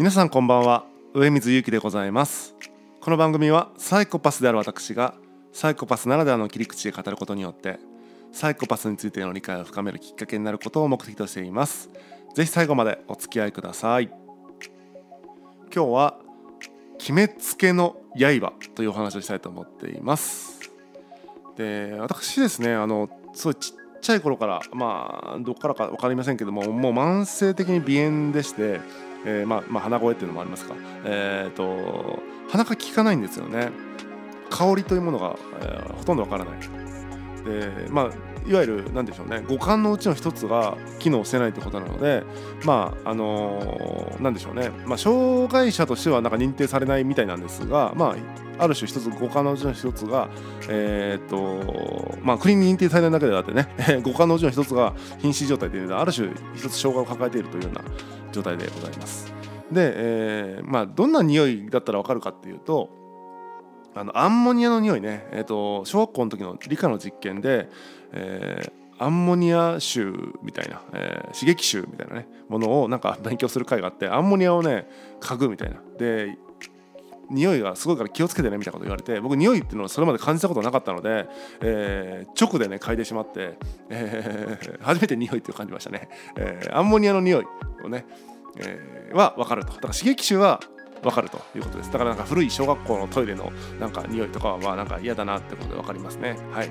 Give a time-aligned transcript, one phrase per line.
[0.00, 0.86] 皆さんこんばんは。
[1.12, 2.54] 上水ゆきでございます。
[3.02, 5.12] この番組はサイコパスである私が
[5.52, 7.78] サイコパスならではの切り口で語ることによって
[8.32, 11.90] サイコパスについての理解を深めるきっかけになることを目的としています。
[12.34, 14.08] ぜひ最後までお付き合いください。
[15.70, 16.18] 今日は
[16.96, 20.60] 決めつけの刃というお話をしたいと思っています。
[21.58, 28.80] で私ですねあのすごいちっちゃい頃からまあどこからか分かりませんけどももう慢性的に鼻炎でして
[29.24, 30.74] えー、まあ、まあ、鼻声っていうのもありますか、
[31.04, 33.70] えーと、鼻が効かないんですよね。
[34.50, 36.60] 香りというものが、えー、ほとんどわからない。
[37.44, 38.10] でまあ
[38.48, 39.42] いわゆる何でしょうね。
[39.48, 42.22] 五感のうちの一つが機能してないということなので
[42.64, 48.16] まああのー、何でしょうね、まあ、障害者としてはなんか認定されないみたいなんですがま
[48.58, 50.28] あある種一つ五感のうちの一つが
[50.68, 53.68] えー、っとまあ国に認定されないだけであってね。
[54.02, 57.82] 五感のうちの一つが瀕死状態というのはある種一つ障害を抱えているというような
[58.32, 59.32] 状態でございます。
[59.72, 62.90] で、えー、まあどんな匂いだったら分かるかっていうと
[63.94, 67.68] あのアンモニアの匂いね、えーと、小学校の時の理科の実験で、
[68.12, 74.88] えー、アンモニア臭みたいな、えー、刺激臭みたいなねものをなんか勉強する会があってアンモニアをね
[75.20, 76.36] 嗅ぐみたいなで
[77.30, 81.28] 匂いがすごいから気をつけてねみたいなこと言われて僕匂いっていうのはそれまで感じたことなかったので、
[81.60, 83.56] えー、直でね嗅いでしまって、
[83.88, 87.44] えー、初めて匂いって感じましたね、えー、アンモニアの匂い
[87.84, 88.04] をね、
[88.58, 89.72] えー、は分かると。
[89.72, 90.60] だから刺激臭は
[91.02, 91.90] 分かるということです。
[91.90, 96.36] だからなんか古い小学校のトイレのなんか匂いとかはまあなんか嫌だなってことで分かりますね。
[96.50, 96.70] はい。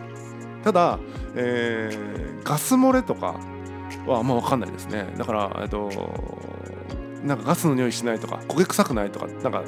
[0.64, 1.00] ただ、
[1.36, 3.40] えー、ガス漏れとか
[4.06, 5.08] はあんま分かんないですね。
[5.18, 5.90] だからえっと
[7.24, 9.64] なんかガスの匂いしないとか焦げ臭くないとかなんか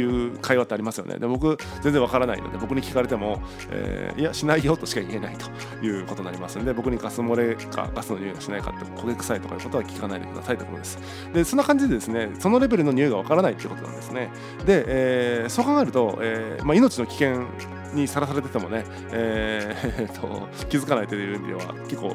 [0.00, 1.18] いう会話ってありますよね。
[1.18, 10.98] で僕全然わからないので僕に聞かれても、えー、いやしないよとしか言えないということになりますので僕にガス漏れかガスの匂いがしないかって焦げ臭いとかいうことは聞かないでくださいということです。
[11.32, 14.30] でそんな感じでですねそのレベルの匂いがわからないってことなんですね。
[14.66, 17.46] で、えー、そう考えると、えーまあ、命の危険
[17.94, 22.14] にさらされててもね、えー、と気づかないという意味では結構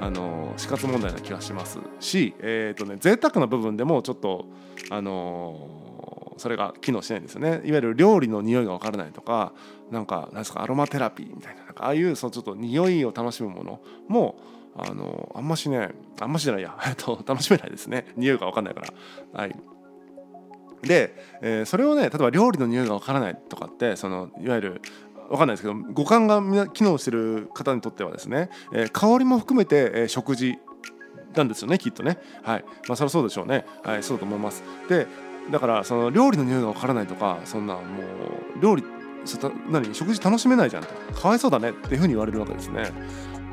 [0.00, 4.46] あの死活問題な気がしますし、えーとね、贅沢な部分でもちょっと
[4.90, 6.05] あの
[6.36, 7.62] それが機能しないんですよね。
[7.64, 9.52] いわゆる料理の匂いが分からないとか
[9.90, 14.36] なんかなんですかアロマテラピーみたいななんかああいうそのちょっと匂いを楽しむものも
[14.76, 18.06] あのあんましねあんましじゃないや、 えっと、楽しめないですね。
[18.16, 19.40] 匂いが分かんないから。
[19.40, 19.56] はい。
[20.82, 24.82] で、えー、それをね例えば料理の匂いが分からないとかってそのいわゆる
[25.30, 30.58] 分かんないですけど五感が機能してる方にとってはですね、えー、香りも含めて、えー、食事
[31.34, 32.18] なんですよねきっとね。
[32.42, 32.64] はい。
[32.88, 33.64] まあそれはそうでしょうね。
[33.82, 34.62] はいそうだと思います。
[34.88, 35.06] で
[35.50, 38.84] だからその料理の匂いがわからないとかそんなもう料理
[39.70, 42.92] 何食事楽しめないじゃんとかわいそうだねっていうふうに言われるわけですね。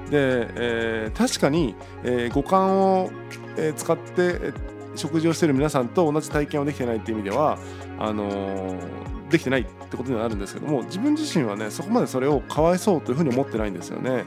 [0.10, 3.10] で、えー、確かに、えー、五感を、
[3.58, 4.54] えー、使って
[4.96, 7.58] 食事をしている皆さんと同じ体験をできてないっていう意味では
[7.98, 14.26] あのー、できてないってことにはなるんですけども自分自身はねそこまでそれをかわいそうというふうに思ってないんですよね。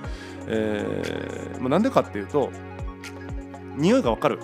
[0.49, 2.51] えーまあ、なんでかっていうと
[3.77, 4.39] 匂いがわかる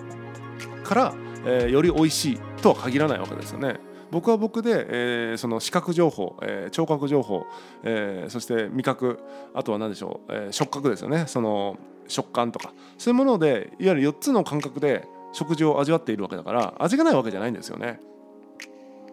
[0.84, 3.76] から、えー、より美味しいとは限らないわけですよね。
[4.12, 7.46] 僕は僕で、えー、その視覚情報、えー、聴覚情報、
[7.82, 9.18] えー、そして味覚
[9.54, 18.00] あとは何でしょう、えー、触覚ですよねその食感とかそういうものでいわゆる4つの感覚で食事を味わっているわけだから味がないわけじゃないんですよね。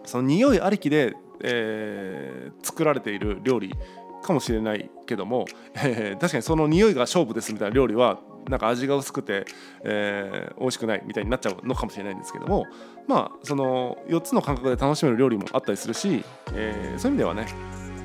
[0.05, 3.73] その匂いありきで、えー、作られている料理
[4.21, 5.45] かもしれないけども、
[5.75, 8.19] えー、確かにその匂いが勝負ですみたいな料理は
[8.49, 9.45] なんか味が薄くて、
[9.83, 12.65] えー、美味しくないみたいになっちゃうのかもしれないんですけども
[13.07, 16.23] まあその4つの感覚で楽しめる料理もあったりするし、
[16.53, 17.47] えー、そういう意味ではね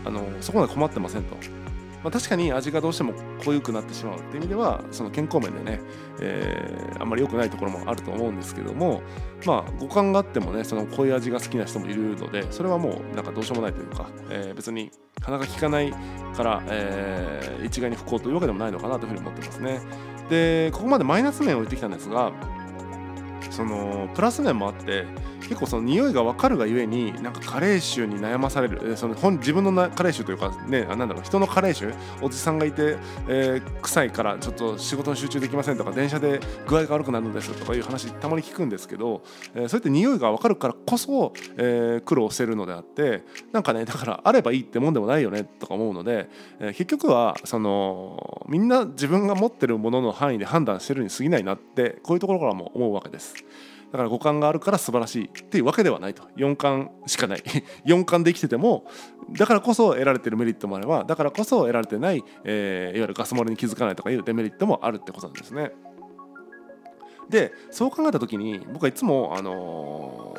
[0.04, 1.36] あのそこまで困ってませんと。
[2.04, 5.80] まあ、確かに味がどうしても濃ゆくなってしまうっていう意味ではその健康面でね、
[6.20, 9.00] えー、あんまり良くないところもあると思うんですけども
[9.46, 14.90] まあ五感があってもねその濃い味が好きな人もいるのでそれはもうなんかどうしようもないというか、えー、別に
[15.22, 15.94] 鼻が利かない
[16.36, 19.80] から、えー、一概に不幸というわけでもないのかなというふうに思ってますね。
[20.28, 22.32] でここまでマイナス面を言ってきたんですが
[23.50, 25.04] そのプラス面もあって
[25.48, 31.92] 結構その匂いが分かるがゆえになんか加齢臭に悩まされるその本自分の加齢臭というかねなんだろう人の加齢臭？
[32.22, 32.96] おじさんがいて、
[33.28, 39.22] えー、臭いからちょっと仕事に集中できませんとか電車で具合が悪くなるんですとかいう話たまに聞くんですけど、
[39.54, 53.34] えー、そうやって匂いが分かるからこそ、えー、苦労してるのであってなんかねだからあればいいってもんでもないよねとか思うので、えー、結局はそのみんな自分が持ってるものの範囲で判断してるに過ぎないなってこういうところからも思うわけです。
[53.94, 57.42] だから五感があるから素晴らしいっていうわけではないと4感しかない
[57.86, 58.86] 4感で生きてても
[59.30, 65.70] だからこそ得られてるメリットもあればだからこそ得られてない、えー、いわゆるガス漏れに気づかないとかいうデメリットもあるってことなんですね。
[67.30, 70.36] でそう考えた時に僕はいつも、あの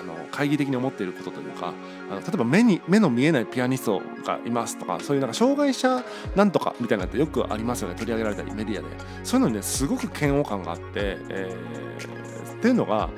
[0.00, 1.74] あの懐疑的に思っていることというか
[2.10, 6.02] あの例えば目に目の見えないピアニストがいますとかそういうなんか障害者
[6.36, 7.94] なんとかみたいなのってよくありますよね。
[7.94, 8.88] 取り上げられたりメディアで。
[9.24, 13.10] そういうのにねすごく嫌悪感があって、えー、っていうのが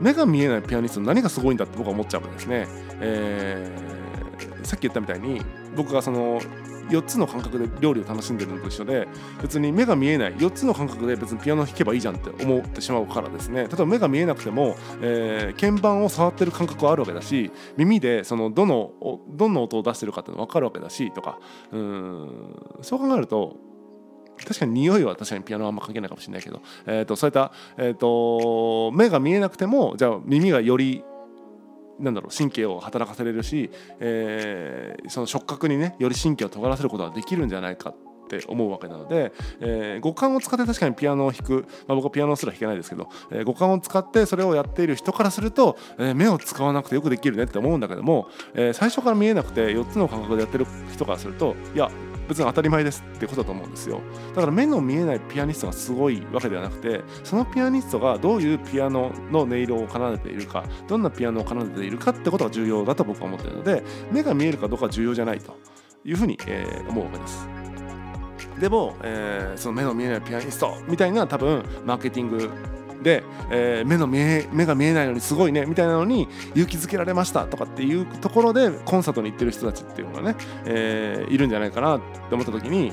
[0.00, 2.66] 目が見えないピアニスト何がすごいんだって僕は思っちゃうんですね、
[3.00, 3.97] えー、
[4.68, 5.40] さっき言ったみたいに
[5.74, 6.40] 僕がその
[6.90, 9.08] 4つの感覚で料理を楽しんでるのと一緒で
[9.40, 13.64] 別に目が見えない4つの感覚で別にピアノ弾けばいいじゃんって思ってしまうからですね。
[13.64, 18.92] 例えば目が見えなくても、えー、鍵盤を触ってる感覚はあるわけだし耳でそのどの
[19.28, 21.38] どんな音を出してるかっての分かるわけだしとか
[21.72, 23.56] うんそう考えると
[24.46, 31.02] 確かに匂いは確かにピアノはあんま関係ないかもしれないけど、えー、とそういった、えーと目が見えなくてもじゃあ耳がより
[31.98, 51.90] なんだろう神経を働かせれるし、えー、その触覚にねより神経を尖らせることができるんじゃないかって思うわけなので、えー、五感を使って確かにピアノを弾く、まあ、僕はピアノすら弾けないですけど、えー、五感を使ってそれをやっている人からすると、えー、目を使わなくてよくできるねって思うんだけども、え、最初から見えなくて4つの感覚でやってる人からするといや
[52.28, 54.00] 別に当たり前ですってことだと思うんですよ。
[54.34, 63.82] だから目の見えないピアニストがすごいわけではなくてそのピアニストがどういうピアノの音色を奏でているかどんなピアノを奏でているかってことが重要だと僕は思っているので
[64.12, 65.56] 目が見えるかどうかは重要じゃないと
[66.04, 67.48] いうふうに、えー、思うわけです。
[68.60, 72.50] でも、えー、その目の見えないピアニストみたいな多分マーケティング
[73.02, 82.92] で、えー、目の見え目が見えないのにすごいねみたいなのに勇気づけられましたとかっていうところでコンサートに行ってる人たちっていうのがね、えー、いるんじゃないかなって思った時に、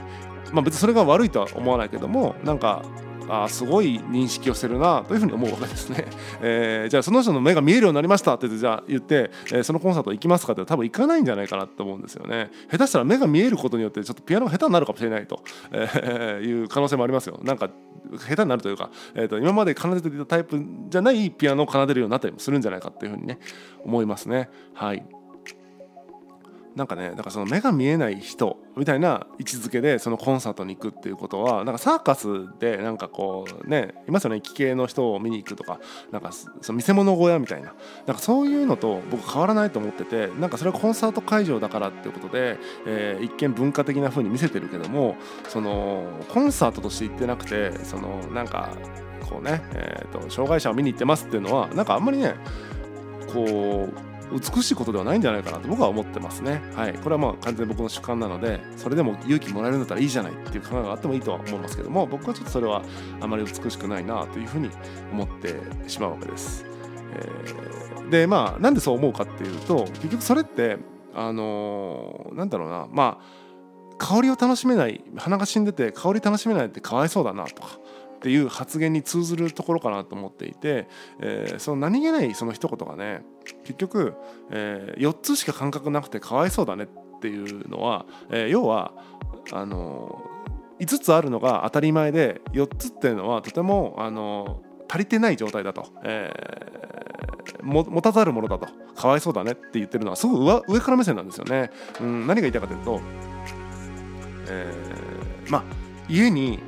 [0.52, 2.84] まあ、別にそれが悪いとは思わないけどもなんか
[3.28, 6.06] あすごい認識をしてるなというふうに思うわけですね、
[6.42, 12.52] えー、じゃあその人の目が見えるようになりましたってじゃあ言って、えー、そのコンサート行きますかって多分行かないんじゃないかなと思うんですよね。
[12.72, 17.40] 下手したら目が見えることによってちょっとピアノが下手になるかもしれないと、えー、いう可能性もありますよ。
[17.44, 17.70] なんか
[18.18, 23.40] 下手になるというか、えーと、今まで奏でていたタイプじゃないピアノを奏でるようになったりもするんじゃないかっていうふうにね
[23.84, 24.50] 思いますね。
[24.74, 25.06] はい。
[26.76, 32.28] なんかねだかその目が見えない人みたいな位置づけでそのコンサートに行くっていうことはなんかサーカス
[32.60, 35.80] でなんかこうねいますよね奇形の人を見に行くとか
[36.12, 37.74] なんかその見せ物小屋みたいな。
[38.06, 45.16] なんかそういうのと僕変わらないと思っててなんかそれはコンサート会場だからっていうことで、えー、一見文化的な風に見せてるけども
[45.48, 48.70] そのコンサートとして行ってなくてそのなんか
[49.30, 52.36] こうね、えーと障害者を見に行ってますっていうのはなんかあんまりね
[53.34, 56.62] こう美しいことではないんじゃないかなと僕は思ってますね。
[56.76, 62.82] はい、これはまあ完全に僕の主観なのでそれでも勇気もらえるんだったらいいじゃないっていう考えがあってもいいとは思いますけども僕はちょっとそれは
[63.22, 64.70] あまり美しくないなというふうに
[65.12, 65.56] 思って
[65.88, 66.66] しまうわけです。
[67.14, 70.78] えー、でまあなんでそう思うかっていうと結局それって
[71.14, 73.46] あのー、なんだろうなまあ
[73.98, 77.80] 香りを楽しめない鼻が死んでて香り楽しめないってかわいそうだなとか
[78.16, 80.88] っていう発言に通ずるところかなと思っていて、
[81.20, 83.24] えー、その何気ないその一言がね
[83.66, 84.14] 結局、
[84.52, 88.94] えー、4つしか感覚なくてかわいそうだねっていうのは、えー、要は
[89.52, 90.24] あの
[90.80, 98.68] 5つあるのが当たり前で4つっていうのはとてもあの足りてない状態だと、えー、持たざるものだと。
[98.96, 101.70] かわいそうだねって言ってるのはすごく上から目線なんですよね。
[102.00, 103.02] うん、何が言いたいかというと、
[104.48, 105.64] えー、まあ
[106.08, 106.60] 家に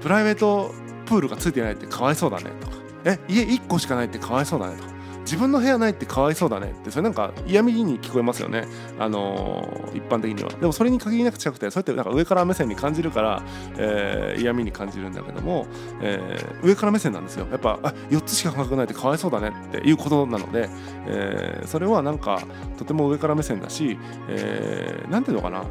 [0.00, 0.72] プライベート
[1.06, 2.76] プールがついてないってかわいそうだねとか。
[3.04, 4.95] え家1個しかないってかわいそうだねとか。
[5.26, 8.66] 自分の部屋ないってかわいそうだねってそれなんか嫌味に聞こえますよね。
[8.96, 10.50] あのー、一般的には。
[10.50, 13.42] でもそれに限りなく近くてそうやってなんか上から目線に感じるから、
[13.76, 15.66] えー、嫌味に感じるんだけども、
[16.00, 17.46] えー、上から目線なんですよ。
[17.50, 20.68] やっぱあ4つしか感覚ないってかわいそうだねっていうことなので、
[21.06, 22.40] えー、それはなんか
[22.78, 25.64] とても上から目線だし、えー、ていうのかな。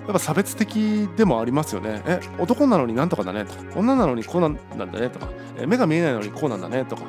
[0.00, 2.02] やっぱ差別的でもありますよね。
[2.06, 7.02] え、男なのになんとかだねとか、女なのにこうなんだねとか、え目が見えないのにこうなんだねとか、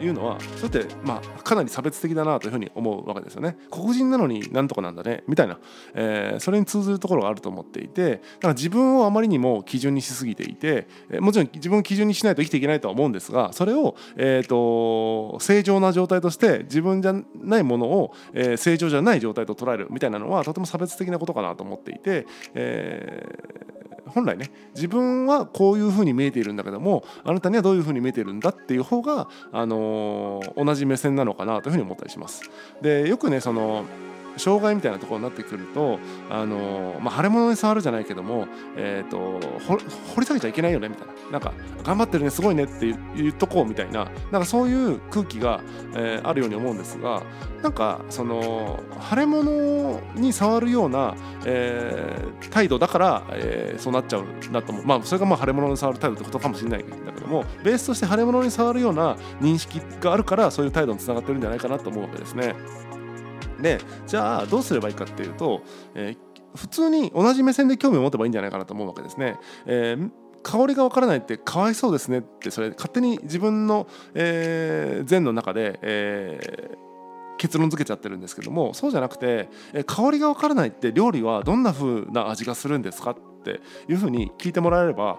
[0.00, 3.56] いうのはそれってまあかなり差別的だなというふうに思うわけですよね。
[3.70, 5.58] 黒人なのになんとかなんだねみたいな、
[5.94, 23.79] えー、それに通ずるところがあると思っていてだから自分をあまりにも基準にしすぎていて、えー、もちろん自分を基準にしないと生きていけないとは思うんですがそれを、えーと、正常な状態として自分じゃないものを、えー、正常じゃない状態と捉えるみたいなのはとても差別的なことかなと思っていて、えー
[24.10, 32.42] 本来ね自分はこういうふうに見えているんだけどもあなたにはどういうふうに見えているんだっていう方が、あのー、同じ目線なのかなというふうに思ったりします。
[32.82, 33.84] でよくねその
[34.40, 39.40] 障害みたいなところになってくるとあの、まあ、腫れ物に触るじゃないけども、えーと、
[40.14, 41.14] 掘り下げちゃいけないよねみたいな。
[41.30, 41.52] なんか
[41.84, 44.10] 頑張ってるねすごいねって言っとこうみたいな。
[44.32, 45.60] なんかそういう空気が、
[45.94, 47.22] えー、あるように思うんですが
[47.62, 54.86] なんかその腫れ物に触るような、えー、態度だから、えー、そうなっちゃうんだと思う。
[54.86, 62.54] まあそれがまあ腫れ物に触る態度ってことかもしれないんだけどもベースとして腫れ物に触るような認識があるからそういう態度につながってるんじゃないかなと思うわけですね。
[63.62, 65.62] でじゃあどうすればいいかっていうと、
[65.94, 69.36] えー、普通に同じ目線で興味を持てばいいんじゃないかなと思うわけですね。
[69.66, 70.10] えー
[70.42, 85.18] 香りがわからないってかわいそうですねってそれ勝手に自分の、えー、禅の中で、えー、結論付けちゃってるんですけどもそうじゃなくて、え香りがわからないって料理はどんな風な味がするんですかっていう風に聞いてもらえれば、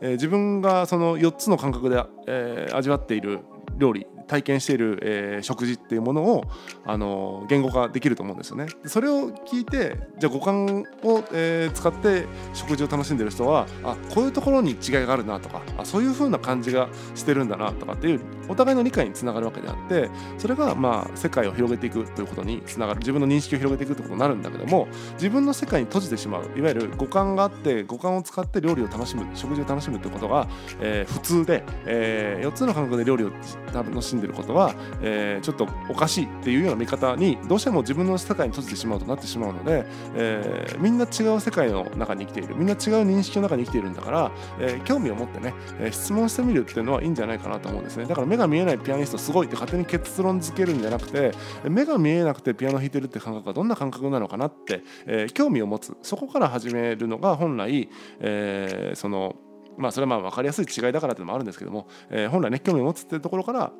[0.00, 3.40] えー、自分がその4つの感覚で、えー、味わっている
[3.78, 6.44] 料理体験している、えー、食事っていうものを、
[6.84, 8.66] あの言語化できると思うんですよね。
[8.84, 30.48] それを聞いてじゃあ五感を、えー、使って食事を楽しんでる人はあこういうところに違いがあるなとかあそういう風な感じがしてるんだなとかっていうお互いの理解につながるわけであってそれがまあ世界を広げていくということにつながる自分の認識を広げていくということになるんだけども自分の世界に閉じてしまういわゆる五感があって五感を使って料理を楽しむ食事を楽しむということが、
[30.80, 33.30] えー、普通で、えー、4つの感覚で料理を
[33.72, 42.56] 楽しんでることは、えー、ちょっとおかしいっていうような見方にどうしても自分の世界に閉じてしまうとなってしまうので、えー、みんな違う世界の中に生きている。
[42.56, 48.06] みんな違う認識の中に生きているんだから、えー、興味を持ってね、え質問してみるっていうのはいいんじゃないかなと思うんですね。
[48.06, 51.32] だから目が見えないピアニストすごいって勝手に結論付けるんじゃなくて
[51.68, 55.96] 目が見えなくてピアノ弾いてるって感覚はどんな感覚なのかなって、え興味を持つ。
[56.02, 57.88] そこから始めるのが本来、
[58.20, 59.36] えその
[59.76, 63.72] まあそれはまあ分かりやすい違いだからっていうのもあるんですけども、えー、本来ね興味を持つっていうところから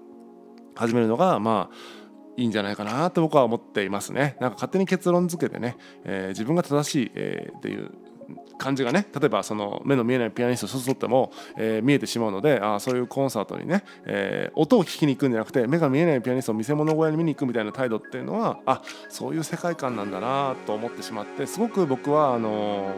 [0.77, 1.77] 始めるのがまあ
[2.37, 4.37] いいんじゃないかなと僕は思っていますね。
[4.41, 7.91] なんか勝手に結論付けてね、えー、自分が正しい、えー、っていう
[8.59, 22.93] 感じがね例えばその目の見えないピアニストを誘っても、えー、見えてしまうのであそういうコンサートにね、えー、音を聞きに行くんじゃなくて目が見えないピアニストを見せ物小屋に見に行くみたいな態度っていうのはあそういう世界観なんだなと思ってしまってすごく僕はあの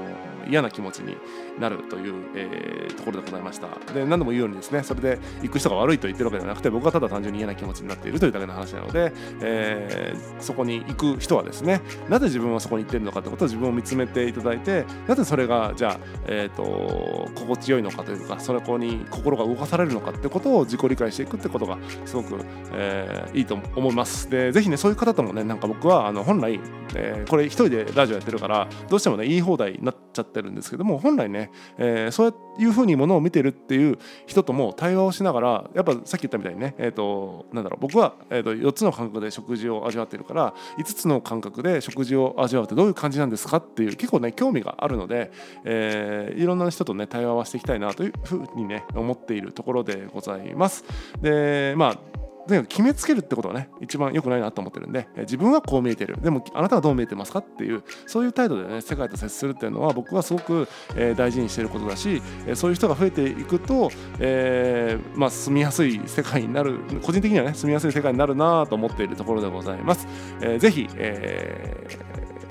[0.47, 1.17] ー、嫌な気持ちに
[1.59, 3.69] なるという、えー、ところでございました。
[3.93, 22.41] で何度も言うようにですねそれで行く人が悪いと言ってるわけではなくて僕はただ単純に嫌な気持ちになっているというだけの話なので、えー、そこに行く人はですねなぜ自分はそこに行ってるのかということを自分を見つめていただいてなぜそれがじゃあ、えーと、心地よいのかというかそれこに心が動かされるのかってことを自己理解していくってことがすごく、
[22.73, 24.29] えー、いいと思います。
[24.31, 26.61] でぜひねそういう方ともねなんか僕はあの本来、
[26.95, 45.31] えー、これ一人でラジオやってるからどうしてもね言い放題になっちゃってるんですけども本来ね、えー、そういうふうにものを見てるっていう人とも対話をしながらやっぱさっき言ったみたいにね、えーと、なんだろう僕は、えーと、4つの感覚で食事を味わってるから5つの感覚で食事を味わうってどういう感じなんですかっていう結構ね興味があるので、
[45.65, 50.85] えー、いろんな人とね対話はしていきたいなというふうにね思っているところでございます。
[51.21, 52.18] でまあ
[52.49, 70.07] とにかく決めつけるってことはね一番良くないなと思ってるんで自分はこう見えてるでもあなたはどう見えてますかっていうそういう態度でね世界と接するっていうのは僕はすごく、え、大事にしてることだし、え、そういう人が増えていくと、えー、まあ、住みやすい世界になる個人的にはね住みやすい世界になるなと思っているところでございます。
[70.41, 71.87] えー、ぜひ、え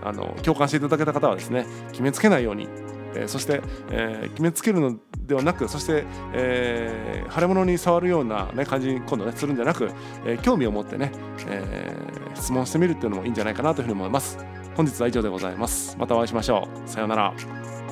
[0.01, 2.67] ー、あの共感していただけた方はですね決めつけないように
[3.15, 3.61] え、そして、
[3.91, 4.95] え、決めつけるの
[5.25, 9.89] ではなくそして、え、腫れ物に触るような、ね、感じに今度ねするんじゃなく、
[10.25, 11.11] え、興味を持ってね、
[11.47, 11.91] え、
[12.35, 14.37] 質問してみるっていうのもいいんじゃないかなというふうに思います。
[14.75, 15.97] 本日は以上でございます。
[15.97, 16.89] またお会いしましょう。
[16.89, 17.86] さようなら。